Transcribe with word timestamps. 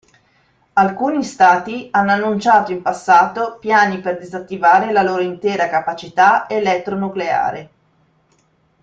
Alcuni 0.73 1.23
Stati 1.23 1.89
hanno 1.91 2.11
annunciato 2.13 2.71
in 2.71 2.81
passato 2.81 3.59
piani 3.59 3.99
per 3.99 4.17
disattivare 4.17 4.91
la 4.91 5.03
loro 5.03 5.21
intera 5.21 5.69
capacità 5.69 6.49
elettro-nucleare. 6.49 7.69